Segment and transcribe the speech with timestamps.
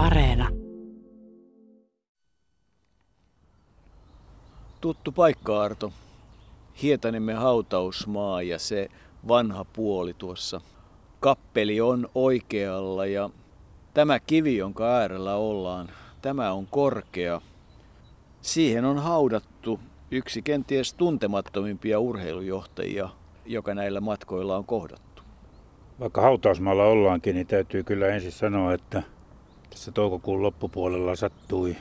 [0.00, 0.48] Areena.
[4.80, 5.92] Tuttu paikka, Arto.
[6.82, 8.88] Hietaniemen hautausmaa ja se
[9.28, 10.60] vanha puoli tuossa.
[11.20, 13.30] Kappeli on oikealla ja
[13.94, 15.88] tämä kivi, jonka äärellä ollaan,
[16.22, 17.40] tämä on korkea.
[18.40, 19.80] Siihen on haudattu
[20.10, 23.08] yksi kenties tuntemattomimpia urheilujohtajia,
[23.46, 25.22] joka näillä matkoilla on kohdattu.
[26.00, 29.02] Vaikka hautausmaalla ollaankin, niin täytyy kyllä ensin sanoa, että
[29.70, 31.76] tässä toukokuun loppupuolella sattui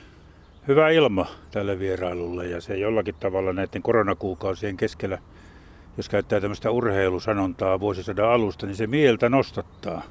[0.68, 5.18] hyvä ilma tälle vierailulle ja se jollakin tavalla näiden koronakuukausien keskellä,
[5.98, 10.02] jos käyttää tämmöistä urheilusanontaa vuosisadan alusta, niin se mieltä nostattaa.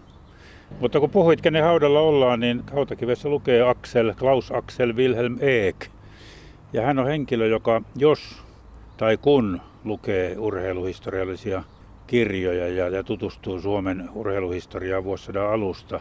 [0.81, 5.87] Mutta kun puhuit, kenen haudalla ollaan, niin hautakivessä lukee Axel, Klaus Axel Wilhelm Eek.
[6.73, 8.43] Ja hän on henkilö, joka jos
[8.97, 11.63] tai kun lukee urheiluhistoriallisia
[12.07, 16.01] kirjoja ja, ja tutustuu Suomen urheiluhistoriaan vuosisadan alusta,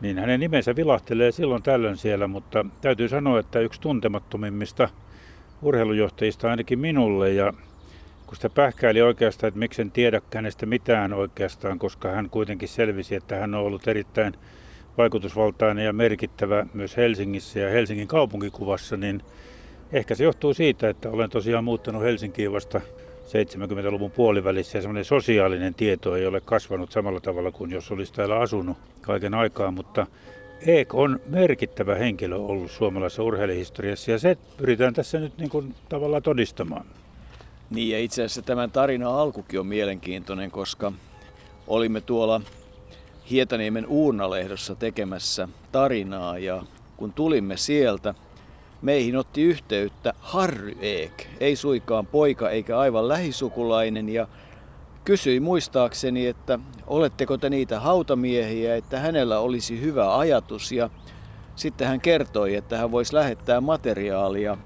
[0.00, 4.88] niin hänen nimensä vilahtelee silloin tällöin siellä, mutta täytyy sanoa, että yksi tuntemattomimmista
[5.62, 7.32] urheilujohtajista ainakin minulle.
[7.32, 7.52] Ja
[8.26, 13.14] kun sitä pähkäili oikeastaan, että miksi en tiedä hänestä mitään oikeastaan, koska hän kuitenkin selvisi,
[13.14, 14.34] että hän on ollut erittäin
[14.98, 19.22] vaikutusvaltainen ja merkittävä myös Helsingissä ja Helsingin kaupunkikuvassa, niin
[19.92, 22.80] ehkä se johtuu siitä, että olen tosiaan muuttanut Helsinkiin vasta
[23.28, 28.38] 70-luvun puolivälissä ja semmoinen sosiaalinen tieto ei ole kasvanut samalla tavalla kuin jos olisi täällä
[28.38, 30.06] asunut kaiken aikaa, mutta
[30.66, 36.22] Eek on merkittävä henkilö ollut suomalaisessa urheiluhistoriassa ja se pyritään tässä nyt niin kuin tavallaan
[36.22, 36.86] todistamaan.
[37.70, 40.92] Niin ja itse asiassa tämän tarinan alkukin on mielenkiintoinen, koska
[41.66, 42.40] olimme tuolla
[43.30, 46.62] Hietaniemen Uurnalehdossa tekemässä tarinaa ja
[46.96, 48.14] kun tulimme sieltä,
[48.82, 54.28] meihin otti yhteyttä Harry Eek, ei suikaan poika eikä aivan lähisukulainen ja
[55.04, 60.90] kysyi muistaakseni, että oletteko te niitä hautamiehiä, että hänellä olisi hyvä ajatus ja
[61.56, 64.56] sitten hän kertoi, että hän voisi lähettää materiaalia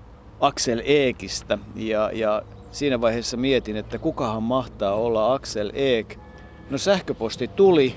[0.40, 6.18] Axel Eekistä ja, ja siinä vaiheessa mietin, että kukahan mahtaa olla Axel Eek.
[6.70, 7.96] No sähköposti tuli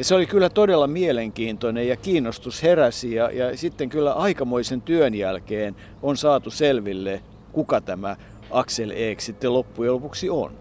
[0.00, 5.14] ja se oli kyllä todella mielenkiintoinen ja kiinnostus heräsi ja, ja sitten kyllä aikamoisen työn
[5.14, 7.20] jälkeen on saatu selville,
[7.52, 8.16] kuka tämä
[8.50, 10.52] Axel Eek sitten loppujen lopuksi on.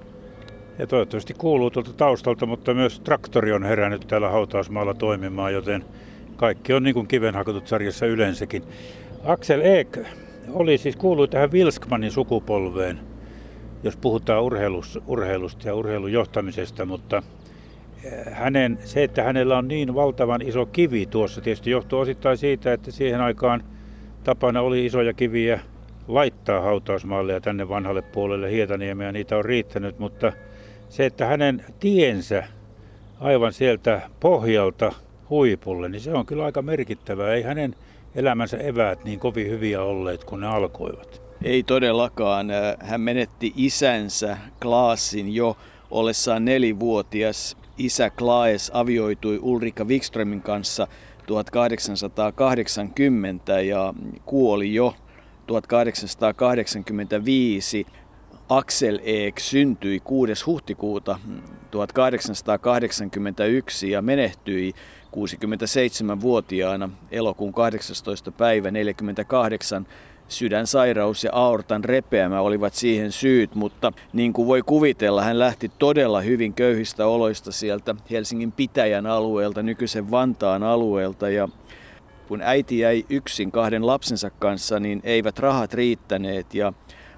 [0.79, 5.85] Ja toivottavasti kuuluu tuolta taustalta, mutta myös traktori on herännyt täällä hautausmaalla toimimaan, joten
[6.35, 8.63] kaikki on niin kuin kivenhakotut sarjassa yleensäkin.
[9.23, 9.99] Axel Eek
[10.49, 12.99] oli siis kuului tähän Wilskmanin sukupolveen,
[13.83, 14.43] jos puhutaan
[15.07, 17.23] urheilusta ja urheilun johtamisesta, mutta
[18.31, 22.91] hänen, se, että hänellä on niin valtavan iso kivi tuossa, tietysti johtuu osittain siitä, että
[22.91, 23.63] siihen aikaan
[24.23, 25.59] tapana oli isoja kiviä
[26.07, 30.33] laittaa hautausmaalle ja tänne vanhalle puolelle Hietaniemeä, niitä on riittänyt, mutta
[30.89, 32.43] se, että hänen tiensä
[33.19, 34.91] aivan sieltä pohjalta
[35.29, 37.33] huipulle, niin se on kyllä aika merkittävää.
[37.33, 37.75] Ei hänen
[38.15, 41.21] elämänsä eväät niin kovin hyviä olleet, kun ne alkoivat.
[41.43, 42.47] Ei todellakaan.
[42.79, 45.57] Hän menetti isänsä Klaasin jo
[45.91, 50.87] ollessaan nelivuotias isä Klaes avioitui Ulrika Wikströmin kanssa
[51.27, 53.93] 1880 ja
[54.25, 54.95] kuoli jo
[55.47, 57.85] 1885.
[58.49, 60.45] Axel Eek syntyi 6.
[60.45, 61.19] huhtikuuta
[61.71, 64.73] 1881 ja menehtyi
[65.07, 68.31] 67-vuotiaana elokuun 18.
[68.31, 69.87] päivä 48
[70.29, 76.21] sydänsairaus ja aortan repeämä olivat siihen syyt, mutta niin kuin voi kuvitella, hän lähti todella
[76.21, 81.29] hyvin köyhistä oloista sieltä Helsingin pitäjän alueelta, nykyisen Vantaan alueelta.
[81.29, 81.49] Ja
[82.27, 86.73] kun äiti jäi yksin kahden lapsensa kanssa, niin eivät rahat riittäneet ja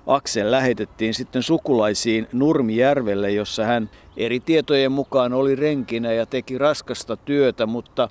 [0.07, 7.17] Aksel lähetettiin sitten sukulaisiin Nurmijärvelle, jossa hän eri tietojen mukaan oli renkinä ja teki raskasta
[7.17, 8.09] työtä, mutta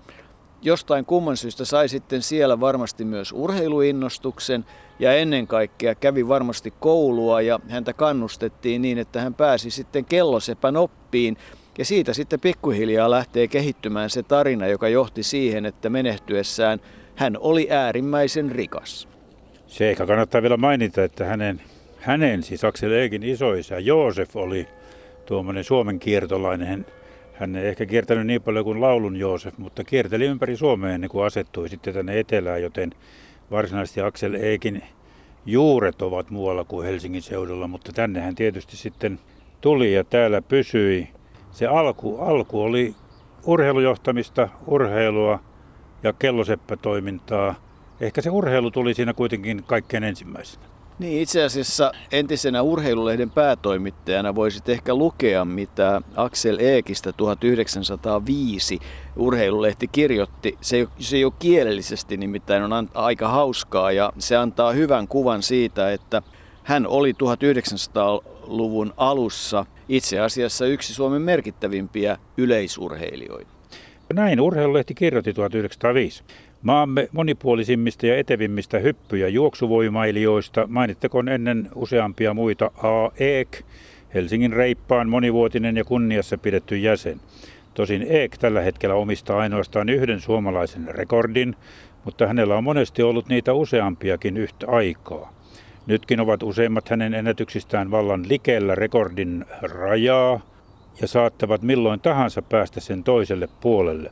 [0.62, 4.64] jostain kumman syystä sai sitten siellä varmasti myös urheiluinnostuksen
[4.98, 10.76] ja ennen kaikkea kävi varmasti koulua ja häntä kannustettiin niin, että hän pääsi sitten kellosepän
[10.76, 11.36] oppiin
[11.78, 16.80] ja siitä sitten pikkuhiljaa lähtee kehittymään se tarina, joka johti siihen, että menehtyessään
[17.16, 19.08] hän oli äärimmäisen rikas.
[19.66, 21.60] Se ehkä kannattaa vielä mainita, että hänen,
[21.98, 24.68] hänen siis Aksel Eekin isoisä Joosef oli
[25.26, 26.86] tuommoinen Suomen kiertolainen.
[27.40, 31.26] Hän ei ehkä kiertänyt niin paljon kuin laulun Joosef, mutta kierteli ympäri Suomea ennen kuin
[31.26, 32.90] asettui sitten tänne etelään, joten
[33.50, 34.82] varsinaisesti Aksel Eekin
[35.46, 39.20] juuret ovat muualla kuin Helsingin seudulla, mutta tänne hän tietysti sitten
[39.60, 41.08] tuli ja täällä pysyi.
[41.50, 42.94] Se alku, alku oli
[43.46, 45.38] urheilujohtamista, urheilua
[46.02, 47.54] ja kelloseppätoimintaa.
[48.00, 50.69] Ehkä se urheilu tuli siinä kuitenkin kaikkein ensimmäisenä.
[51.00, 58.78] Niin, itse asiassa entisenä urheilulehden päätoimittajana voisit ehkä lukea, mitä Axel Eekistä 1905
[59.16, 60.58] urheilulehti kirjoitti.
[60.60, 66.22] Se, se jo kielellisesti nimittäin on aika hauskaa ja se antaa hyvän kuvan siitä, että
[66.62, 73.50] hän oli 1900-luvun alussa itse asiassa yksi Suomen merkittävimpiä yleisurheilijoita.
[74.12, 76.22] Näin urheilulehti kirjoitti 1905.
[76.62, 83.10] Maamme monipuolisimmista ja etevimmistä hyppy- ja juoksuvoimailijoista mainittakoon ennen useampia muita A.
[83.20, 83.62] Eek,
[84.14, 87.20] Helsingin reippaan monivuotinen ja kunniassa pidetty jäsen.
[87.74, 91.56] Tosin Eek tällä hetkellä omistaa ainoastaan yhden suomalaisen rekordin,
[92.04, 95.32] mutta hänellä on monesti ollut niitä useampiakin yhtä aikaa.
[95.86, 100.40] Nytkin ovat useimmat hänen ennätyksistään vallan likellä rekordin rajaa
[101.00, 104.10] ja saattavat milloin tahansa päästä sen toiselle puolelle.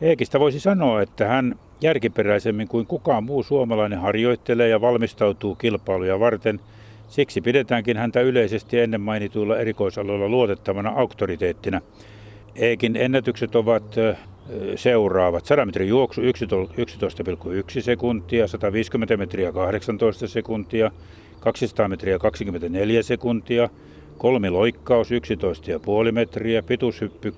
[0.00, 6.60] Eekistä voisi sanoa, että hän järkiperäisemmin kuin kukaan muu suomalainen harjoittelee ja valmistautuu kilpailuja varten.
[7.08, 11.80] Siksi pidetäänkin häntä yleisesti ennen mainituilla erikoisaloilla luotettavana auktoriteettina.
[12.56, 13.96] Eekin ennätykset ovat
[14.76, 15.46] seuraavat.
[15.46, 16.26] 100 metrin juoksu 11,1
[17.80, 20.90] sekuntia, 150 metriä 18 sekuntia,
[21.40, 23.68] 200 metriä 24 sekuntia,
[24.18, 27.36] kolmi loikkaus 11,5 metriä, pituushyppy 6,13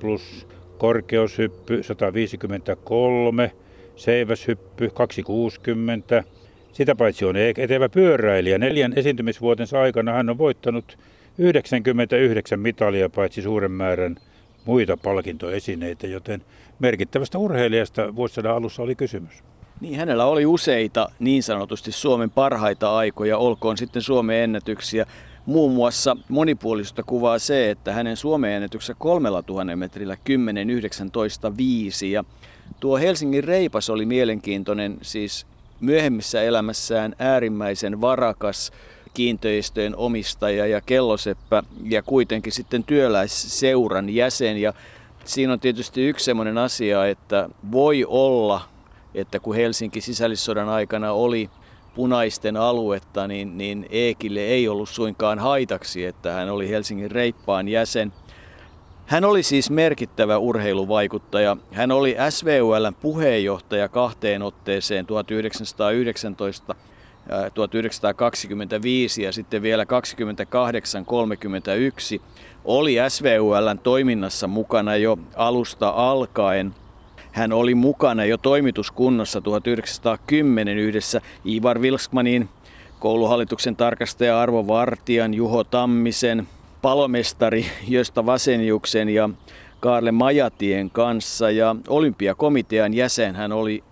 [0.00, 0.46] plus
[0.78, 3.52] korkeushyppy 153,
[3.96, 6.24] seiväshyppy 260.
[6.72, 8.58] Sitä paitsi on etevä pyöräilijä.
[8.58, 10.98] Neljän esiintymisvuotensa aikana hän on voittanut
[11.38, 14.16] 99 mitalia paitsi suuren määrän
[14.64, 16.42] muita palkintoesineitä, joten
[16.78, 19.42] merkittävästä urheilijasta vuosisadan alussa oli kysymys.
[19.80, 25.06] Niin, hänellä oli useita niin sanotusti Suomen parhaita aikoja, olkoon sitten Suomen ennätyksiä.
[25.46, 32.24] Muun muassa monipuolisuutta kuvaa se, että hänen Suomen ennätyksessä 3000 metrillä 10.19.5 ja
[32.80, 35.46] tuo Helsingin reipas oli mielenkiintoinen, siis
[35.80, 38.72] myöhemmissä elämässään äärimmäisen varakas
[39.14, 44.56] kiinteistöjen omistaja ja kelloseppä ja kuitenkin sitten työläisseuran jäsen.
[44.56, 44.74] Ja
[45.24, 48.60] siinä on tietysti yksi sellainen asia, että voi olla,
[49.14, 51.50] että kun Helsinki sisällissodan aikana oli
[51.94, 58.12] punaisten aluetta, niin, niin Eekille ei ollut suinkaan haitaksi, että hän oli Helsingin reippaan jäsen.
[59.06, 61.56] Hän oli siis merkittävä urheiluvaikuttaja.
[61.72, 66.74] Hän oli SVULn puheenjohtaja kahteen otteeseen 1919
[67.54, 69.86] 1925 ja sitten vielä 28-31
[72.64, 76.74] oli SVULn toiminnassa mukana jo alusta alkaen.
[77.34, 82.48] Hän oli mukana jo toimituskunnassa 1910 yhdessä Ivar Vilskmanin,
[82.98, 86.48] kouluhallituksen tarkastaja Arvo Vartian, Juho Tammisen,
[86.82, 89.30] palomestari Josta Vasenjuksen ja
[89.80, 93.84] Kaarle Majatien kanssa ja olympiakomitean jäsen hän oli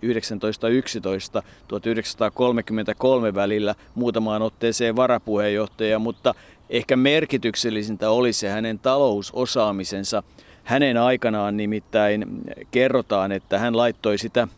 [3.31, 6.35] 1911-1933 välillä muutamaan otteeseen varapuheenjohtaja, mutta
[6.71, 10.23] ehkä merkityksellisintä oli se hänen talousosaamisensa.
[10.65, 12.27] Hänen aikanaan nimittäin
[12.71, 14.49] kerrotaan, että hän laittoi sitä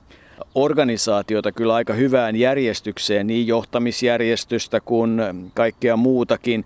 [0.55, 5.23] organisaatiota kyllä aika hyvään järjestykseen, niin johtamisjärjestystä kuin
[5.55, 6.65] kaikkea muutakin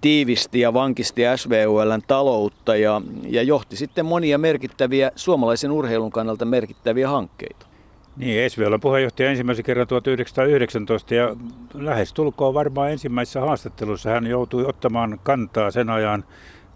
[0.00, 7.08] tiivisti ja vankisti SVULn taloutta ja, ja johti sitten monia merkittäviä suomalaisen urheilun kannalta merkittäviä
[7.08, 7.66] hankkeita.
[8.16, 11.36] Niin, SVULn puheenjohtaja ensimmäisen kerran 1919 ja
[11.74, 16.24] lähes tulkoon varmaan ensimmäisessä haastattelussa hän joutui ottamaan kantaa sen ajan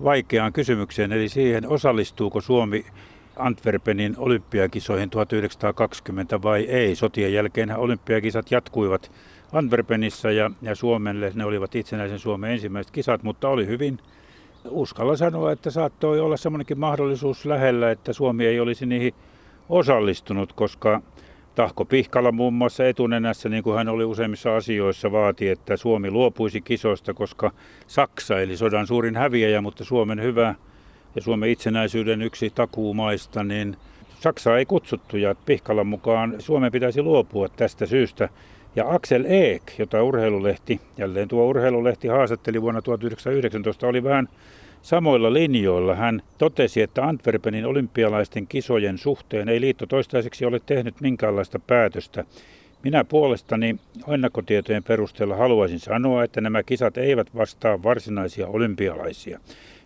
[0.04, 2.84] vaikeaan kysymykseen, eli siihen osallistuuko Suomi
[3.36, 6.94] Antwerpenin olympiakisoihin 1920 vai ei.
[6.94, 9.12] Sotien jälkeen olympiakisat jatkuivat
[9.52, 11.32] Antwerpenissa ja, ja Suomelle.
[11.34, 13.98] Ne olivat itsenäisen Suomen ensimmäiset kisat, mutta oli hyvin,
[14.70, 19.14] uskalla sanoa, että saattoi olla semmoinenkin mahdollisuus lähellä, että Suomi ei olisi niihin
[19.68, 21.02] osallistunut, koska
[21.60, 26.60] Tahko Pihkala muun muassa etunenässä, niin kuin hän oli useimmissa asioissa, vaati, että Suomi luopuisi
[26.60, 27.52] kisoista, koska
[27.86, 30.54] Saksa, eli sodan suurin häviäjä, mutta Suomen hyvä
[31.16, 33.76] ja Suomen itsenäisyyden yksi takuumaista, niin
[34.20, 38.28] Saksaa ei kutsuttu ja Pihkalan mukaan Suomen pitäisi luopua tästä syystä.
[38.76, 44.28] Ja Axel Eek, jota urheilulehti, jälleen tuo urheilulehti haastatteli vuonna 1919, oli vähän
[44.82, 45.94] samoilla linjoilla.
[45.94, 52.24] Hän totesi, että Antwerpenin olympialaisten kisojen suhteen ei liitto toistaiseksi ole tehnyt minkäänlaista päätöstä.
[52.82, 53.76] Minä puolestani
[54.08, 59.40] ennakkotietojen perusteella haluaisin sanoa, että nämä kisat eivät vastaa varsinaisia olympialaisia.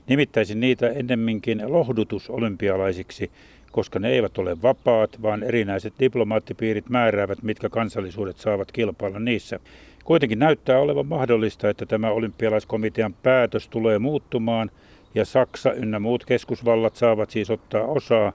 [0.08, 3.30] Nimittäisin niitä ennemminkin lohdutusolympialaisiksi,
[3.72, 9.60] koska ne eivät ole vapaat, vaan erinäiset diplomaattipiirit määräävät, mitkä kansallisuudet saavat kilpailla niissä.
[10.04, 14.70] Kuitenkin näyttää olevan mahdollista, että tämä olympialaiskomitean päätös tulee muuttumaan
[15.14, 18.32] ja Saksa ynnä muut keskusvallat saavat siis ottaa osaa.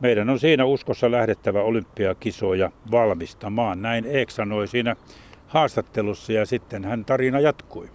[0.00, 3.82] Meidän on siinä uskossa lähdettävä olympiakisoja valmistamaan.
[3.82, 4.96] Näin Eek sanoi siinä
[5.46, 7.90] haastattelussa ja sitten hän tarina jatkui.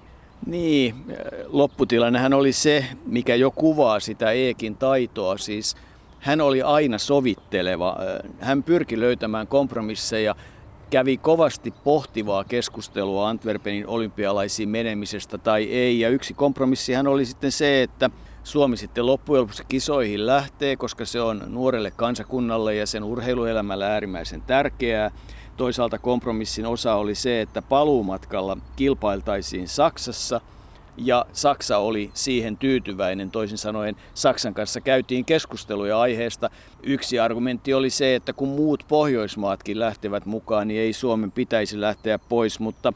[0.46, 0.96] Niin,
[1.48, 5.38] lopputilannehän oli se, mikä jo kuvaa sitä Eekin taitoa.
[5.38, 5.78] Siis
[6.20, 7.98] hän oli aina sovitteleva.
[8.40, 10.36] Hän pyrki löytämään kompromisseja,
[10.90, 16.00] kävi kovasti pohtivaa keskustelua Antwerpenin olympialaisiin menemisestä tai ei.
[16.00, 18.10] Ja yksi kompromissihan oli sitten se, että
[18.44, 24.42] Suomi sitten loppujen lopuksi kisoihin lähtee, koska se on nuorelle kansakunnalle ja sen urheiluelämällä äärimmäisen
[24.42, 25.12] tärkeää.
[25.58, 30.42] Toisaalta kompromissin osa oli se, että paluumatkalla kilpailtaisiin Saksassa
[30.98, 33.32] ja Saksa oli siihen tyytyväinen.
[33.32, 36.50] Toisin sanoen Saksan kanssa käytiin keskusteluja aiheesta.
[36.84, 42.20] Yksi argumentti oli se, että kun muut Pohjoismaatkin lähtevät mukaan, niin ei Suomen pitäisi lähteä
[42.20, 42.94] pois, mutta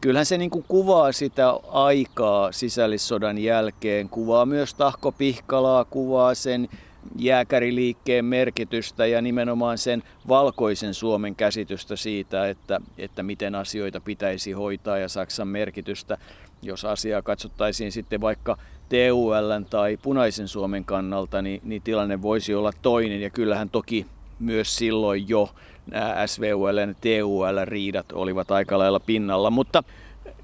[0.00, 6.68] kyllähän se niin kuin kuvaa sitä aikaa sisällissodan jälkeen, kuvaa myös Tahko Pihkalaa, kuvaa sen
[7.16, 14.98] jääkäriliikkeen merkitystä ja nimenomaan sen valkoisen Suomen käsitystä siitä, että, että miten asioita pitäisi hoitaa
[14.98, 16.18] ja Saksan merkitystä.
[16.64, 18.56] Jos asiaa katsottaisiin sitten vaikka
[18.88, 23.20] TUL tai punaisen Suomen kannalta, niin, niin tilanne voisi olla toinen.
[23.20, 24.06] Ja kyllähän toki
[24.38, 25.48] myös silloin jo
[25.86, 29.82] nämä SVUL ja TUL-riidat olivat aika lailla pinnalla, mutta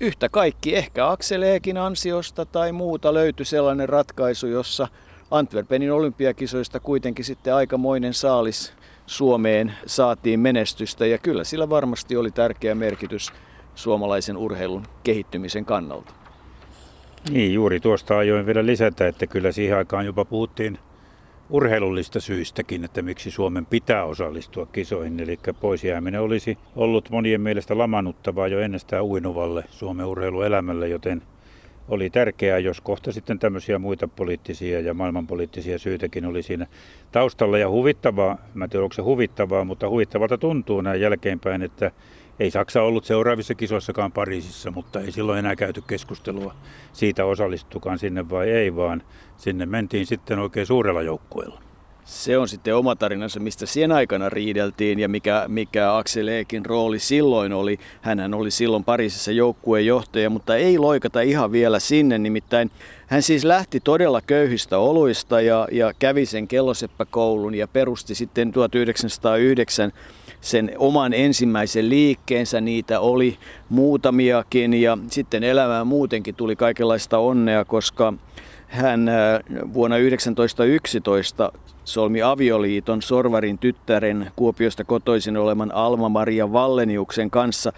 [0.01, 4.89] yhtä kaikki ehkä Akseleekin ansiosta tai muuta löytyi sellainen ratkaisu, jossa
[5.31, 8.73] Antwerpenin olympiakisoista kuitenkin sitten aikamoinen saalis
[9.07, 13.33] Suomeen saatiin menestystä ja kyllä sillä varmasti oli tärkeä merkitys
[13.83, 16.13] suomalaisen urheilun kehittymisen kannalta.
[17.31, 20.79] Niin, juuri tuosta ajoin vielä lisätä, että kyllä siihen aikaan jopa puhuttiin
[21.51, 25.21] urheilullista syistäkin, että miksi Suomen pitää osallistua kisoihin.
[25.21, 31.23] Eli pois jääminen olisi ollut monien mielestä lamanuttavaa jo ennestään uinuvalle Suomen urheiluelämälle, joten
[31.89, 36.67] oli tärkeää, jos kohta sitten tämmöisiä muita poliittisia ja maailmanpoliittisia syitäkin oli siinä
[37.13, 37.59] taustalla.
[37.59, 41.91] Ja huvittavaa, mä en tiedä onko se huvittavaa, mutta huvittavalta tuntuu näin jälkeenpäin, että
[42.41, 46.55] ei Saksa ollut seuraavissa kisoissakaan Pariisissa, mutta ei silloin enää käyty keskustelua
[46.93, 49.03] siitä osallistukaan sinne vai ei, vaan
[49.37, 51.63] sinne mentiin sitten oikein suurella joukkueella.
[52.05, 56.99] Se on sitten oma tarinansa, mistä sen aikana riideltiin ja mikä, mikä Axel Eekin rooli
[56.99, 57.79] silloin oli.
[58.01, 62.19] Hänhän oli silloin Pariisissa joukkueen johtaja, mutta ei loikata ihan vielä sinne.
[62.19, 62.71] Nimittäin
[63.07, 69.93] hän siis lähti todella köyhistä oluista ja, ja kävi sen kelloseppäkoulun ja perusti sitten 1909
[70.41, 72.61] sen oman ensimmäisen liikkeensä.
[72.61, 78.13] Niitä oli muutamiakin ja sitten elämään muutenkin tuli kaikenlaista onnea, koska
[78.71, 79.41] hän äh,
[79.75, 81.53] vuonna 1911
[81.85, 87.73] solmi avioliiton Sorvarin tyttären Kuopiosta kotoisin oleman Alma-Maria Valleniuksen kanssa.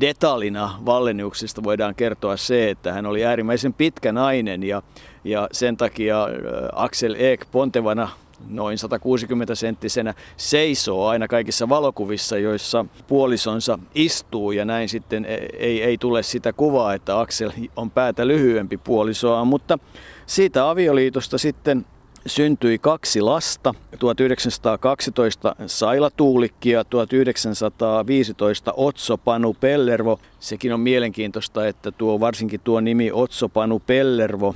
[0.00, 4.82] Detalina Valleniuksesta voidaan kertoa se, että hän oli äärimmäisen pitkä nainen ja,
[5.24, 6.30] ja sen takia äh,
[6.72, 8.08] Axel Ek pontevana
[8.46, 14.52] noin 160 senttisenä seisoo aina kaikissa valokuvissa, joissa puolisonsa istuu.
[14.52, 19.44] Ja näin sitten e, ei, ei tule sitä kuvaa, että Axel on päätä lyhyempi puolisoa,
[19.44, 19.78] mutta
[20.26, 21.86] siitä avioliitosta sitten
[22.26, 30.20] syntyi kaksi lasta, 1912 Saila Tuulikki ja 1915 Otso Panu Pellervo.
[30.40, 34.54] Sekin on mielenkiintoista, että tuo, varsinkin tuo nimi Otso Panu Pellervo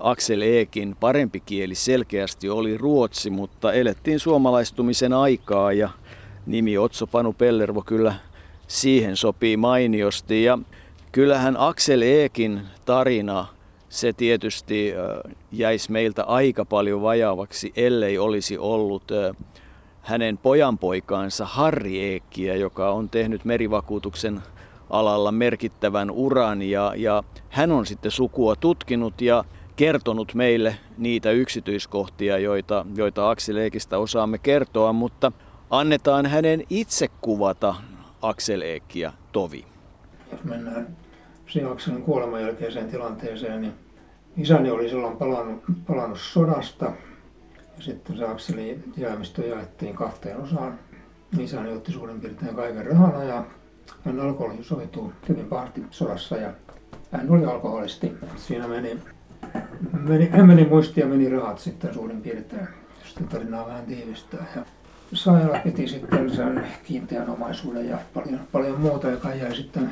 [0.00, 5.88] Aksel Eekin parempi kieli selkeästi oli ruotsi, mutta elettiin suomalaistumisen aikaa ja
[6.46, 8.14] nimi Otso Panu Pellervo kyllä
[8.66, 10.44] siihen sopii mainiosti.
[10.44, 10.58] Ja
[11.12, 13.46] kyllähän Aksel Eekin tarina,
[13.88, 14.94] se tietysti
[15.52, 19.04] jäisi meiltä aika paljon vajaavaksi, ellei olisi ollut
[20.02, 24.42] hänen pojanpoikaansa Harri Eekkiä, joka on tehnyt merivakuutuksen
[24.90, 29.44] alalla merkittävän uran ja, ja hän on sitten sukua tutkinut ja
[29.76, 35.32] kertonut meille niitä yksityiskohtia, joita, joita Aksel Eekistä osaamme kertoa, mutta
[35.70, 37.74] annetaan hänen itse kuvata
[38.22, 39.64] Aksel Eekkiä tovi.
[40.32, 40.86] Jos mennään
[41.48, 43.72] siinä Akselin kuoleman jälkeiseen tilanteeseen, niin
[44.36, 46.84] isäni oli silloin palannut, palannut sodasta
[47.76, 50.78] ja sitten se Akselin jäämistö jaettiin kahteen osaan.
[51.38, 53.44] Isäni otti suurin piirtein kaiken rahana ja
[54.04, 56.52] hän alkoholisoituu hyvin pahasti sodassa ja
[57.12, 58.12] hän oli alkoholisti.
[58.36, 58.98] Siinä meni,
[59.92, 62.68] meni, hän meni muisti ja meni rahat sitten suurin piirtein.
[63.04, 64.46] Sitten tarinaa vähän tiivistää.
[64.56, 64.62] Ja
[65.12, 69.90] Saira piti sitten sen kiinteän omaisuuden ja paljon, paljon muuta, joka jäi sitten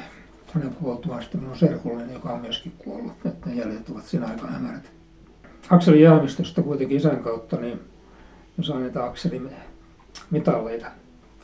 [0.55, 3.27] hänen kuoltuaan sitten minun serkulleni, joka on myöskin kuollut.
[3.27, 4.83] Että ne jäljet ovat siinä aika hämärät.
[5.71, 7.81] Akselin jäämistöstä kuitenkin isän kautta, niin
[8.57, 9.51] me näitä Akselin
[10.31, 10.87] mitalleita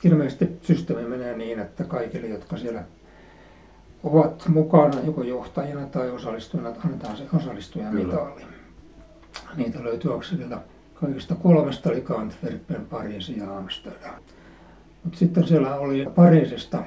[0.04, 2.82] ilmeisesti systeemi menee niin, että kaikille, jotka siellä
[4.04, 8.42] ovat mukana joko johtajina tai osallistujina, annetaan se osallistujan mitali.
[9.56, 10.60] Niitä löytyy Akselilta
[10.94, 14.14] kaikista kolmesta, eli Antwerpen, Pariisi ja Amsterdam.
[15.04, 16.84] Mutta sitten siellä oli Pariisista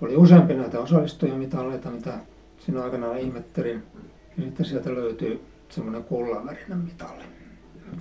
[0.00, 2.12] oli useampi näitä osallistujamitalleita, mitä
[2.58, 3.82] siinä aikana ihmettelin.
[4.36, 7.24] Ja sitten sieltä löytyi semmoinen kullanvärinen mitalli.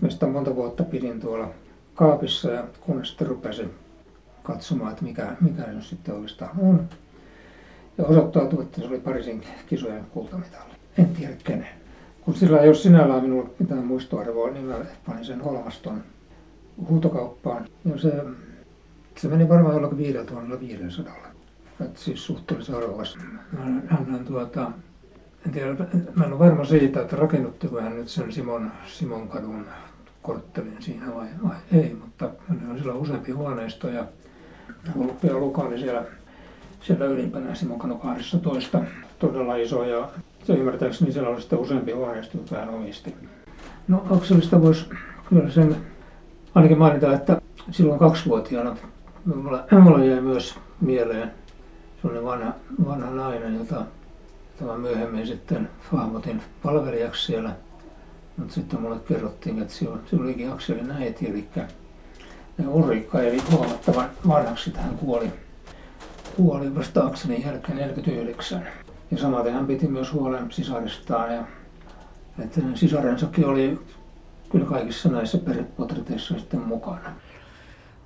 [0.01, 1.49] Mä sitä monta vuotta pidin tuolla
[1.95, 3.69] kaapissa ja kunnes sitten rupesin
[4.43, 6.89] katsomaan, että mikä, mikä se sitten oikeastaan on.
[7.97, 10.73] Ja osoittautui, että se oli Pariisin kisojen kultamitalli.
[10.97, 11.67] En tiedä kenen.
[12.21, 14.75] Kun sillä ei ole sinällään minulla mitään muistoarvoa, niin mä
[15.07, 16.03] panin sen Holmaston
[16.89, 17.65] huutokauppaan.
[17.85, 18.23] Ja se,
[19.17, 21.13] se meni varmaan jollakin 5500.
[21.81, 23.17] Että siis suhteellisen arvokas.
[23.51, 23.65] Mä
[23.97, 24.71] annan tuota,
[25.45, 25.85] en tiedä,
[26.15, 29.65] mä en ole varma siitä, että rakennuttiko hän nyt sen Simon, Simon kadun
[30.21, 34.05] korttelin siinä vai, vai ei, mutta hän on siellä useampi huoneisto ja
[34.97, 36.03] Olppia Luka oli siellä,
[36.81, 38.81] siellä ylimpänä Simon kadun 12,
[39.19, 40.09] todella iso ja
[40.43, 43.15] se ymmärtääkseni siellä oli sitten useampi huoneisto, jota hän omisti.
[43.87, 44.85] No Akselista voisi
[45.29, 45.75] kyllä sen
[46.55, 48.77] ainakin mainita, että silloin kaksivuotiaana
[49.25, 51.31] mulla, mulla jäi myös mieleen
[52.01, 52.53] sellainen vanha,
[52.85, 57.55] vanha nainen, jota, jota mä myöhemmin sitten hahmotin palvelijaksi siellä.
[58.37, 59.87] Mutta sitten mulle kerrottiin, että se
[60.19, 61.45] olikin Akselin äiti, eli
[62.67, 65.31] Ulrikka eli huomattavan vanhaksi, että hän kuoli,
[66.35, 68.67] kuoli vasta Akselin jälkeen 49.
[69.11, 71.43] Ja samaten hän piti myös huolen sisaristaan ja
[72.43, 73.79] että sisarensakin oli
[74.51, 77.11] kyllä kaikissa näissä perhepotreteissa sitten mukana.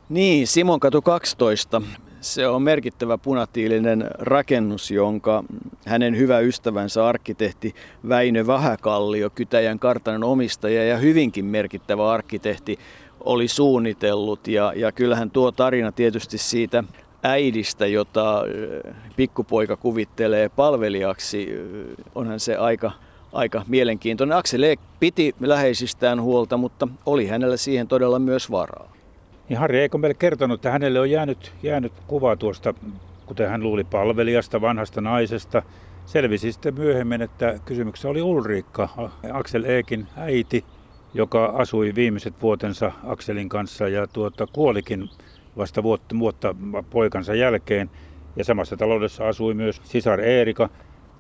[0.10, 1.82] Niin, Simonkatu 12.
[2.22, 5.44] Se on merkittävä punatiilinen rakennus, jonka
[5.86, 7.75] hänen hyvä ystävänsä arkkitehti
[8.10, 12.80] Väinö Vähäkallio, Kytäjän kartanon omistaja ja hyvinkin merkittävä arkkitehti,
[13.20, 14.48] oli suunnitellut.
[14.48, 16.84] Ja, ja kyllähän tuo tarina tietysti siitä
[17.24, 18.44] äidistä, jota
[19.16, 21.50] pikkupoika kuvittelee palvelijaksi,
[22.16, 22.92] onhan se aika,
[23.34, 24.38] aika mielenkiintoinen.
[24.38, 28.92] Aksel Eek piti läheisistään huolta, mutta oli hänellä siihen todella myös varaa.
[29.50, 32.74] Niin Harri eikö meille kertonut, että hänelle on jäänyt, jäänyt kuva tuosta,
[33.26, 35.62] kuten hän luuli palvelijasta, vanhasta naisesta.
[36.06, 40.64] Selvisi sitten myöhemmin, että kysymyksessä oli Ulriikka, Aksel Eekin äiti,
[41.14, 45.10] joka asui viimeiset vuotensa Akselin kanssa ja tuota, kuolikin
[45.58, 46.56] vasta vuotta, vuotta
[46.90, 47.90] poikansa jälkeen.
[48.36, 50.70] Ja samassa taloudessa asui myös sisar Eerika.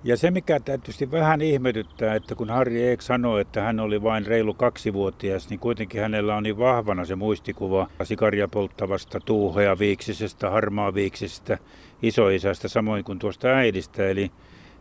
[0.03, 4.25] Ja se, mikä tietysti vähän ihmetyttää, että kun Harri Eek sanoi, että hän oli vain
[4.25, 10.93] reilu kaksivuotias, niin kuitenkin hänellä on niin vahvana se muistikuva sikaria polttavasta tuuhea viiksisestä, harmaa
[10.93, 11.57] viiksisestä,
[12.01, 14.09] isoisästä, samoin kuin tuosta äidistä.
[14.09, 14.31] Eli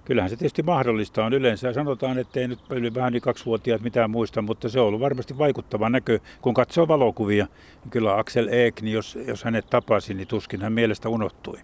[0.06, 1.72] kyllähän se tietysti mahdollista on yleensä.
[1.72, 5.38] Sanotaan, että ei nyt yli vähän niin kaksivuotiaat mitään muista, mutta se on ollut varmasti
[5.38, 6.18] vaikuttava näkö.
[6.42, 7.46] Kun katsoo valokuvia,
[7.84, 11.58] niin kyllä Axel Eek, niin jos, jos hänet tapasi, niin tuskin hän mielestä unohtui.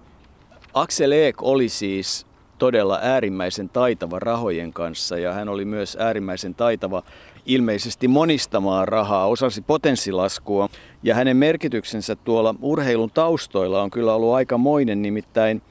[0.74, 2.26] Axel Eek oli siis
[2.58, 7.02] todella äärimmäisen taitava rahojen kanssa ja hän oli myös äärimmäisen taitava
[7.46, 10.68] ilmeisesti monistamaan rahaa, osasi potenssilaskua
[11.02, 15.62] ja hänen merkityksensä tuolla urheilun taustoilla on kyllä ollut aikamoinen, nimittäin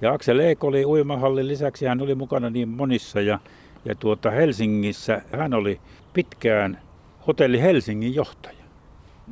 [0.00, 3.38] Ja Aksel Eek oli uimahallin lisäksi, hän oli mukana niin monissa ja,
[3.84, 5.80] ja tuota Helsingissä hän oli
[6.12, 6.78] pitkään
[7.26, 8.59] Hotelli Helsingin johtaja.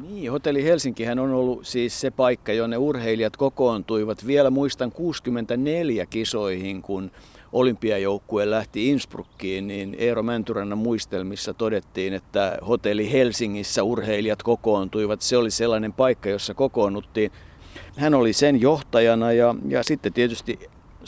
[0.03, 4.27] Niin, Hotelli Helsinkihän on ollut siis se paikka, jonne urheilijat kokoontuivat.
[4.27, 7.11] Vielä muistan 64 kisoihin, kun
[7.53, 15.23] olympiajoukkue lähti Innsbruckiin, niin Eero Mäntyrannan muistelmissa todettiin, että hotelli Helsingissä urheilijat kokoontuivat.
[15.23, 17.33] Se oli sellainen paikka, jossa kokoonnuttiin.
[17.97, 20.59] Hän oli sen johtajana ja, ja sitten tietysti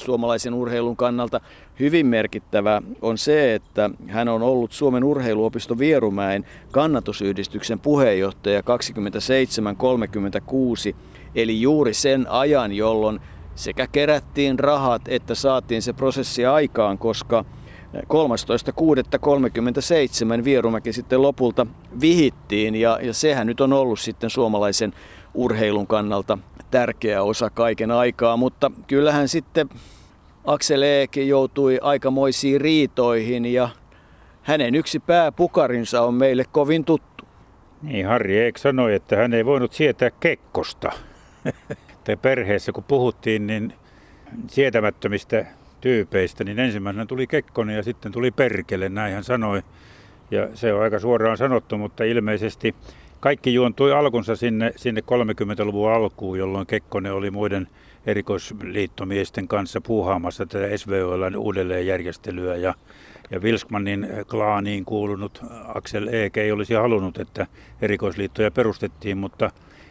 [0.01, 1.41] suomalaisen urheilun kannalta
[1.81, 8.65] hyvin merkittävä on se, että hän on ollut Suomen urheiluopisto Vierumäen kannatusyhdistyksen puheenjohtaja 27-36,
[11.35, 13.21] eli juuri sen ajan, jolloin
[13.55, 17.45] sekä kerättiin rahat että saatiin se prosessi aikaan, koska
[17.95, 21.67] 13.6.37 Vierumäki sitten lopulta
[22.01, 24.93] vihittiin ja, ja sehän nyt on ollut sitten suomalaisen
[25.35, 26.39] urheilun kannalta
[26.71, 29.69] tärkeä osa kaiken aikaa, mutta kyllähän sitten
[30.45, 33.69] Aksel Eek joutui aikamoisiin riitoihin ja
[34.43, 37.25] hänen yksi pääpukarinsa on meille kovin tuttu.
[37.83, 40.93] Niin, Harri Eek sanoi, että hän ei voinut sietää Kekkosta.
[42.05, 43.73] tai perheessä kun puhuttiin, niin
[44.47, 45.47] sietämättömistä
[45.81, 49.63] tyypeistä, niin ensimmäisenä tuli Kekkonen ja sitten tuli Perkele, näin hän sanoi.
[50.31, 52.75] Ja se on aika suoraan sanottu, mutta ilmeisesti
[53.21, 57.69] kaikki juontui alkunsa sinne, sinne 30-luvun alkuun, jolloin Kekkonen oli muiden
[58.07, 62.57] erikoisliittomiesten kanssa puuhaamassa tätä SVOLn uudelleenjärjestelyä.
[62.57, 62.75] Ja,
[63.31, 65.41] ja Wilskmanin klaaniin kuulunut
[65.75, 67.47] Axel Eek ei olisi halunnut, että
[67.83, 69.51] erikoisliittoja perustettiin, mutta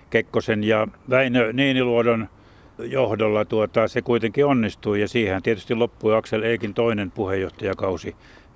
[0.10, 2.30] Kekkosen ja Väinö Niiniluodon
[2.80, 5.02] johdolla tuota, se kuitenkin onnistui.
[5.02, 8.16] Ja siihen tietysti loppui Axel Eekin toinen puheenjohtajakausi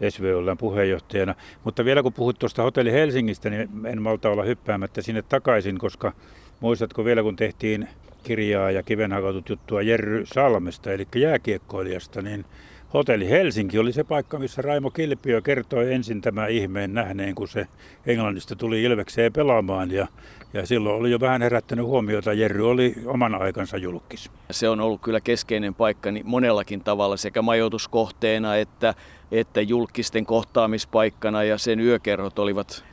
[0.09, 1.35] SVOLn puheenjohtajana.
[1.63, 6.13] Mutta vielä kun puhut tuosta hotelli Helsingistä, niin en malta olla hyppäämättä sinne takaisin, koska
[6.59, 7.87] muistatko vielä kun tehtiin
[8.23, 12.45] kirjaa ja kivenhakatut juttua Jerry Salmesta, eli jääkiekkoilijasta, niin
[12.93, 17.67] Hotelli Helsinki oli se paikka, missä Raimo Kilpiö kertoi ensin tämä ihmeen nähneen, kun se
[18.05, 19.91] Englannista tuli Ilvekseen pelaamaan.
[19.91, 20.07] Ja,
[20.53, 22.33] ja silloin oli jo vähän herättänyt huomiota.
[22.33, 24.31] Jerry oli oman aikansa julkis.
[24.51, 28.93] Se on ollut kyllä keskeinen paikka niin monellakin tavalla sekä majoituskohteena että,
[29.31, 32.83] että julkisten kohtaamispaikkana ja sen yökerhot olivat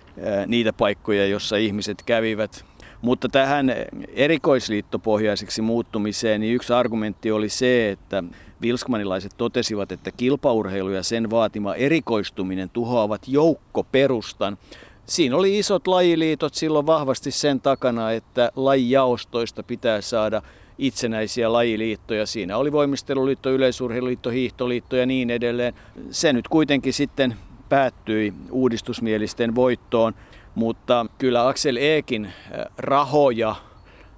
[0.46, 2.64] niitä paikkoja, joissa ihmiset kävivät
[3.02, 3.72] mutta tähän
[4.14, 8.24] erikoisliittopohjaiseksi muuttumiseen niin yksi argumentti oli se, että
[8.62, 14.58] Vilskmanilaiset totesivat, että kilpaurheilu ja sen vaatima erikoistuminen tuhoavat joukkoperustan.
[15.06, 20.42] Siinä oli isot lajiliitot silloin vahvasti sen takana, että lajijaostoista pitää saada
[20.78, 22.26] itsenäisiä lajiliittoja.
[22.26, 25.74] Siinä oli voimisteluliitto, yleisurheiluliitto, hiihtoliitto ja niin edelleen.
[26.10, 27.36] Se nyt kuitenkin sitten
[27.68, 30.14] päättyi uudistusmielisten voittoon.
[30.54, 32.32] Mutta kyllä Axel Eekin äh,
[32.78, 33.54] rahoja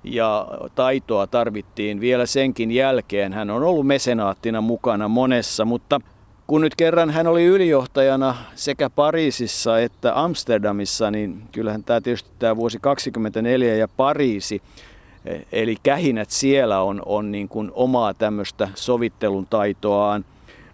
[0.04, 3.32] ja taitoa tarvittiin vielä senkin jälkeen.
[3.32, 6.00] Hän on ollut mesenaattina mukana monessa, mutta
[6.46, 12.56] kun nyt kerran hän oli ylijohtajana sekä Pariisissa että Amsterdamissa, niin kyllähän tämä tietysti tämä
[12.56, 14.62] vuosi 24 ja Pariisi,
[15.52, 20.24] eli kähinät siellä on, on niin kuin omaa tämmöistä sovittelun taitoaan.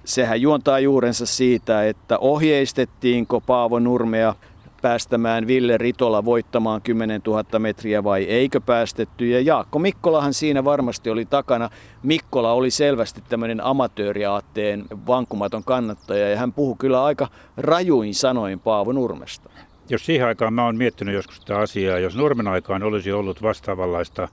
[0.04, 4.34] Sehän juontaa juurensa siitä, että ohjeistettiinko Paavo Nurmea
[4.82, 9.28] päästämään Ville Ritola voittamaan 10 000 metriä vai eikö päästetty.
[9.28, 11.70] Ja Jaakko Mikkolahan siinä varmasti oli takana.
[12.02, 18.92] Mikkola oli selvästi tämmöinen amatööriaatteen vankumaton kannattaja ja hän puhui kyllä aika rajuin sanoin Paavo
[18.92, 19.50] Nurmesta.
[19.90, 24.28] Jos siihen aikaan mä oon miettinyt joskus sitä asiaa, jos Nurmen aikaan olisi ollut vastaavanlaista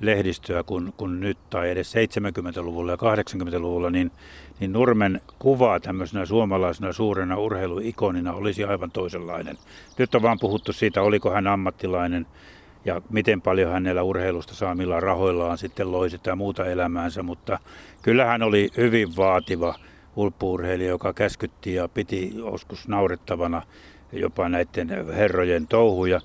[0.00, 4.10] lehdistöä kuin, kuin nyt tai edes 70-luvulla ja 80-luvulla, niin,
[4.60, 9.58] niin Nurmen kuva tämmöisenä suomalaisena suurena urheiluikonina olisi aivan toisenlainen.
[9.98, 12.26] Nyt on vaan puhuttu siitä, oliko hän ammattilainen
[12.84, 17.58] ja miten paljon hänellä urheilusta saa, millä rahoillaan sitten loi sitä muuta elämäänsä, mutta
[18.02, 19.74] kyllä hän oli hyvin vaativa
[20.16, 23.62] ulppuurheilija, joka käskytti ja piti joskus naurettavana
[24.12, 26.20] jopa näiden herrojen touhuja.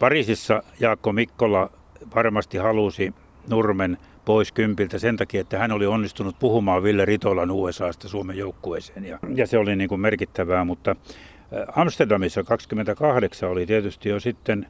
[0.00, 1.70] Pariisissa Jaakko Mikkola
[2.14, 3.14] varmasti halusi
[3.48, 9.04] Nurmen pois kympiltä sen takia, että hän oli onnistunut puhumaan Ville Ritolan USAsta Suomen joukkueeseen.
[9.04, 14.66] Ja, ja se oli niin kuin merkittävää, mutta äh, Amsterdamissa 28 oli tietysti jo sitten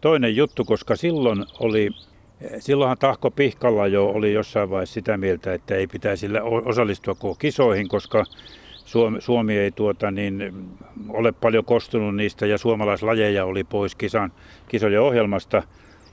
[0.00, 1.90] toinen juttu, koska silloin oli
[2.44, 6.26] äh, Silloinhan Tahko Pihkalla jo oli jossain vaiheessa sitä mieltä, että ei pitäisi
[6.64, 8.24] osallistua koko kisoihin, koska
[8.84, 10.54] Suomi, Suomi ei tuota, niin,
[11.08, 14.32] ole paljon kostunut niistä ja suomalaislajeja oli pois kisan,
[14.68, 15.62] kisojen ohjelmasta.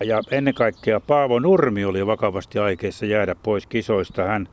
[0.04, 4.24] Ja ennen kaikkea Paavo Nurmi oli vakavasti aikeissa jäädä pois kisoista.
[4.24, 4.50] Hän,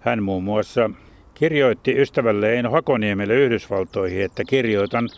[0.00, 0.90] hän muun muassa
[1.34, 5.08] kirjoitti ystävälle Eino Hakoniemelle Yhdysvaltoihin, että kirjoitan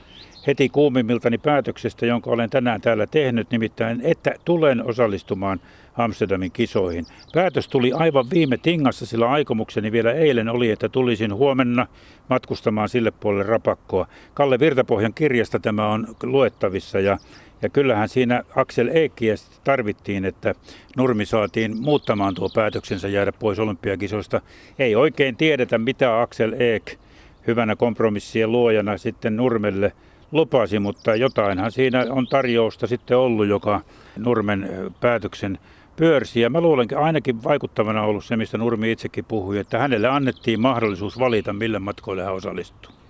[0.46, 5.60] heti kuumimmiltani päätöksestä, jonka olen tänään täällä tehnyt, nimittäin, että tulen osallistumaan
[5.96, 7.04] Amsterdamin kisoihin.
[7.34, 11.86] Päätös tuli aivan viime tingassa, sillä aikomukseni vielä eilen oli, että tulisin huomenna
[12.30, 14.06] matkustamaan sille puolelle rapakkoa.
[14.34, 17.18] Kalle Virtapohjan kirjasta tämä on luettavissa ja
[17.62, 20.54] ja kyllähän siinä Axel Eekkiä tarvittiin, että
[20.96, 24.40] Nurmi saatiin muuttamaan tuo päätöksensä jäädä pois olympiakisoista.
[24.78, 26.98] Ei oikein tiedetä, mitä Axel Eek
[27.46, 29.92] hyvänä kompromissien luojana sitten Nurmelle
[30.32, 33.80] lupasi, mutta jotainhan siinä on tarjousta sitten ollut, joka
[34.16, 34.70] Nurmen
[35.00, 35.58] päätöksen
[35.96, 36.40] pyörsi.
[36.40, 41.18] Ja mä luulenkin ainakin vaikuttavana ollut se, mistä Nurmi itsekin puhui, että hänelle annettiin mahdollisuus
[41.18, 43.01] valita, millä matkoille hän osallistuu.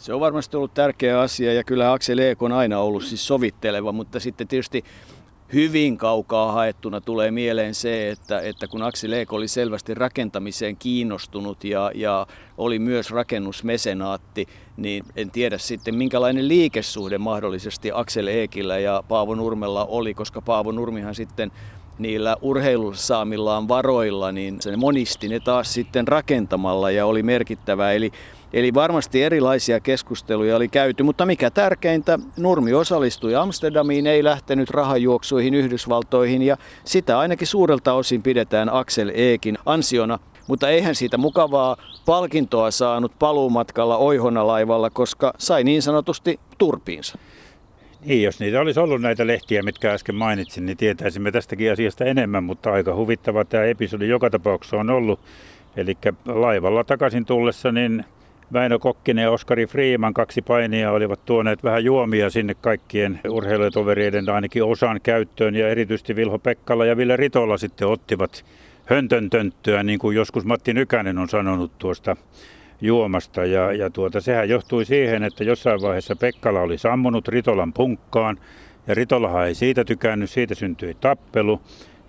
[0.00, 3.92] Se on varmasti ollut tärkeä asia ja kyllä Aksel Eek on aina ollut siis sovitteleva,
[3.92, 4.84] mutta sitten tietysti
[5.52, 11.64] hyvin kaukaa haettuna tulee mieleen se, että, että kun Aksel Eek oli selvästi rakentamiseen kiinnostunut
[11.64, 12.26] ja, ja
[12.58, 19.84] oli myös rakennusmesenaatti, niin en tiedä sitten minkälainen liikesuhde mahdollisesti Aksel Eekillä ja Paavo Nurmella
[19.84, 21.52] oli, koska Paavo Nurmihan sitten
[21.98, 27.92] niillä urheilussa saamillaan varoilla, niin se monisti ne taas sitten rakentamalla ja oli merkittävä.
[27.92, 28.12] Eli
[28.52, 35.54] Eli varmasti erilaisia keskusteluja oli käyty, mutta mikä tärkeintä, Nurmi osallistui Amsterdamiin, ei lähtenyt rahajuoksuihin
[35.54, 40.18] Yhdysvaltoihin ja sitä ainakin suurelta osin pidetään Axel Eekin ansiona.
[40.46, 47.18] Mutta eihän siitä mukavaa palkintoa saanut paluumatkalla Oihona-laivalla, koska sai niin sanotusti turpiinsa.
[48.04, 52.44] Niin, jos niitä olisi ollut näitä lehtiä, mitkä äsken mainitsin, niin tietäisimme tästäkin asiasta enemmän,
[52.44, 55.20] mutta aika huvittava tämä episodi joka tapauksessa on ollut.
[55.76, 58.04] Eli laivalla takaisin tullessa, niin
[58.52, 64.64] Väinö Kokkinen ja Oskari Freeman, kaksi painia, olivat tuoneet vähän juomia sinne kaikkien urheilutovereiden ainakin
[64.64, 65.54] osan käyttöön.
[65.54, 68.44] Ja erityisesti Vilho Pekkala ja Ville Ritola sitten ottivat
[68.84, 72.16] höntöntönttöä, niin kuin joskus Matti Nykänen on sanonut tuosta
[72.80, 73.44] juomasta.
[73.44, 78.38] Ja, ja tuota, sehän johtui siihen, että jossain vaiheessa Pekkala oli sammunut Ritolan punkkaan.
[78.86, 81.60] Ja Ritolahan ei siitä tykännyt, siitä syntyi tappelu.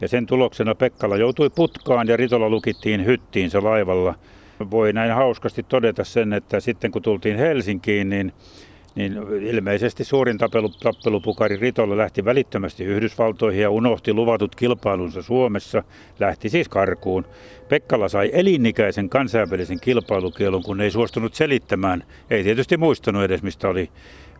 [0.01, 4.15] Ja sen tuloksena Pekkala joutui putkaan ja Ritola lukittiin hyttiinsä laivalla.
[4.71, 8.34] Voi näin hauskasti todeta sen, että sitten kun tultiin Helsinkiin, niin
[8.95, 15.84] niin ilmeisesti suurin tappelu, tappelupukari Ritolla lähti välittömästi Yhdysvaltoihin ja unohti luvatut kilpailunsa Suomessa,
[16.19, 17.26] lähti siis karkuun.
[17.69, 23.89] Pekkala sai elinikäisen kansainvälisen kilpailukielon, kun ei suostunut selittämään, ei tietysti muistanut edes mistä oli,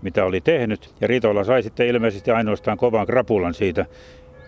[0.02, 0.94] mitä oli tehnyt.
[1.02, 3.86] Ja Ritola sai sitten ilmeisesti ainoastaan kovan krapulan siitä.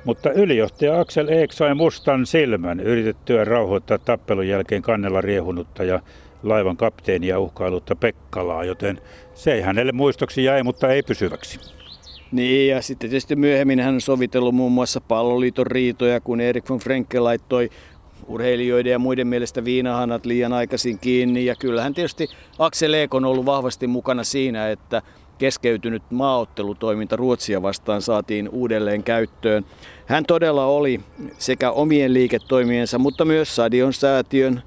[0.05, 5.99] Mutta ylijohtaja Aksel Eek sai mustan silmän yritettyä rauhoittaa tappelun jälkeen kannella riehunutta ja
[6.43, 9.01] laivan kapteenia uhkailutta Pekkalaa, joten
[9.33, 11.59] se ei hänelle muistoksi jäi, mutta ei pysyväksi.
[12.31, 16.79] Niin, ja sitten tietysti myöhemmin hän on sovitellut muun muassa palloliiton riitoja, kun Erik von
[16.79, 17.69] Frenke laittoi
[18.27, 21.45] urheilijoiden ja muiden mielestä viinahanat liian aikaisin kiinni.
[21.45, 22.27] Ja kyllähän tietysti
[22.59, 25.01] Aksel Eek on ollut vahvasti mukana siinä, että
[25.43, 29.65] keskeytynyt maaottelutoiminta Ruotsia vastaan saatiin uudelleen käyttöön.
[30.05, 30.99] Hän todella oli
[31.37, 34.63] sekä omien liiketoimiensa, mutta myös Sadion säätiön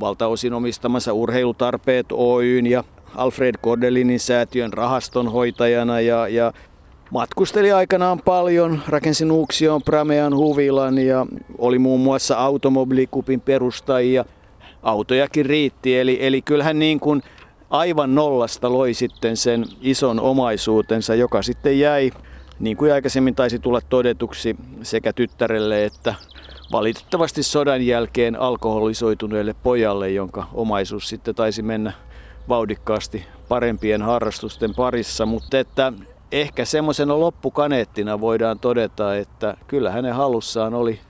[0.00, 6.52] valtaosin omistamansa urheilutarpeet Oyn ja Alfred Kordelinin säätiön rahastonhoitajana ja, ja
[7.10, 11.26] matkusteli aikanaan paljon, rakensi Nuuksion Pramean huvilan ja
[11.58, 14.24] oli muun muassa automobilikupin perustajia.
[14.82, 17.22] Autojakin riitti, eli, eli kyllähän niin kuin
[17.70, 22.10] aivan nollasta loi sitten sen ison omaisuutensa, joka sitten jäi,
[22.60, 26.14] niin kuin aikaisemmin taisi tulla todetuksi sekä tyttärelle että
[26.72, 31.92] valitettavasti sodan jälkeen alkoholisoituneelle pojalle, jonka omaisuus sitten taisi mennä
[32.48, 35.92] vauhdikkaasti parempien harrastusten parissa, mutta että
[36.32, 41.00] ehkä semmoisena loppukaneettina voidaan todeta, että kyllä hänen halussaan oli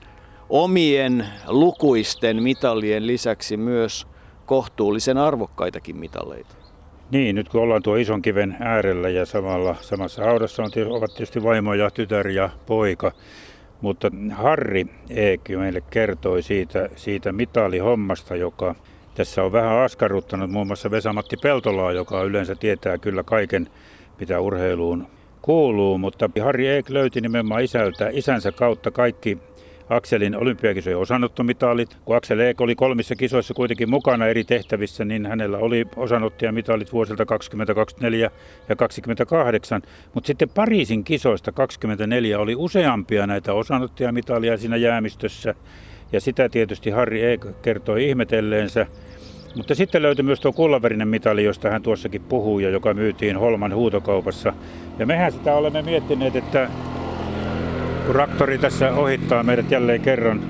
[0.49, 4.07] omien lukuisten mitallien lisäksi myös
[4.49, 6.55] kohtuullisen arvokkaitakin mitalleita.
[7.11, 11.43] Niin, nyt kun ollaan tuo ison kiven äärellä ja samalla, samassa haudassa on, ovat tietysti
[11.43, 13.11] vaimo ja tytär ja poika,
[13.81, 18.75] mutta Harri Eekki meille kertoi siitä, siitä mitalihommasta, joka
[19.15, 23.69] tässä on vähän askarruttanut muun muassa Vesamatti Peltolaa, joka yleensä tietää kyllä kaiken,
[24.19, 25.07] mitä urheiluun
[25.41, 29.37] kuuluu, mutta Harri Eek löyti nimenomaan isältä, isänsä kautta kaikki
[29.89, 31.97] Akselin olympiakisojen osanottomitalit.
[32.05, 37.25] Kun Aksel Eek oli kolmissa kisoissa kuitenkin mukana eri tehtävissä, niin hänellä oli osanottajamitalit vuosilta
[37.25, 38.31] 2024
[38.69, 39.81] ja 28.
[40.13, 45.55] Mutta sitten Pariisin kisoista 24 oli useampia näitä osanottajamitalia siinä jäämistössä.
[46.11, 48.87] Ja sitä tietysti Harri Eek kertoi ihmetelleensä.
[49.55, 53.75] Mutta sitten löytyi myös tuo kullavärinen mitali, josta hän tuossakin puhui ja joka myytiin Holman
[53.75, 54.53] huutokaupassa.
[54.99, 56.69] Ja mehän sitä olemme miettineet, että
[58.09, 60.41] raktori tässä ohittaa meidät jälleen kerran,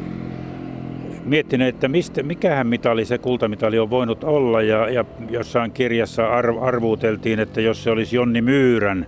[1.25, 6.57] miettineet, että mistä, mikähän mitali se kultamitali on voinut olla ja, ja jossain kirjassa arv,
[6.61, 9.07] arvuuteltiin, että jos se olisi Jonni Myyrän,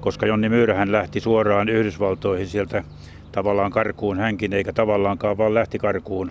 [0.00, 2.84] koska Jonni Myyrähän lähti suoraan Yhdysvaltoihin sieltä
[3.32, 6.30] tavallaan karkuun hänkin, eikä tavallaankaan vaan lähti karkuun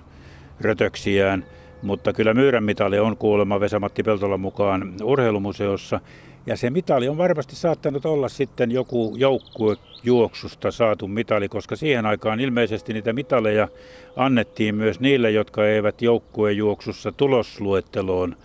[0.61, 1.45] rötöksiään.
[1.81, 5.99] Mutta kyllä Myyrän mitali on kuulemma Vesamatti Peltolan mukaan urheilumuseossa.
[6.45, 12.05] Ja se mitali on varmasti saattanut olla sitten joku joukkue juoksusta saatu mitali, koska siihen
[12.05, 13.67] aikaan ilmeisesti niitä mitaleja
[14.15, 18.35] annettiin myös niille, jotka eivät joukkuejuoksussa tulosluetteloon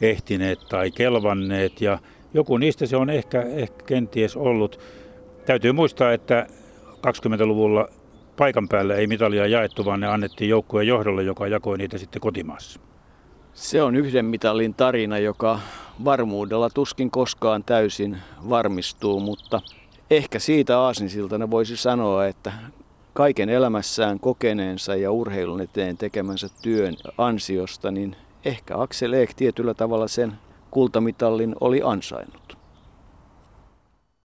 [0.00, 1.80] ehtineet tai kelvanneet.
[1.80, 1.98] Ja
[2.34, 4.80] joku niistä se on ehkä, ehkä kenties ollut.
[5.46, 6.46] Täytyy muistaa, että
[7.06, 7.88] 20-luvulla
[8.36, 12.80] paikan päällä ei mitalia jaettu, vaan ne annettiin joukkueen johdolle, joka jakoi niitä sitten kotimaassa.
[13.60, 15.60] Se on yhden mitalin tarina, joka
[16.04, 18.18] varmuudella tuskin koskaan täysin
[18.48, 19.60] varmistuu, mutta
[20.10, 22.52] ehkä siitä aasinsiltana voisi sanoa, että
[23.12, 30.08] kaiken elämässään kokeneensa ja urheilun eteen tekemänsä työn ansiosta, niin ehkä Axel Eek tietyllä tavalla
[30.08, 30.32] sen
[30.70, 32.49] kultamitallin oli ansainnut.